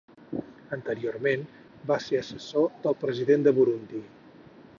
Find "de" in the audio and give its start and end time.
3.51-3.55